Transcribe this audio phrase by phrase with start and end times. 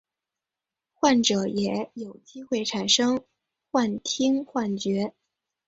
[0.95, 3.23] 患者也有机会产生
[3.69, 5.13] 幻听幻觉。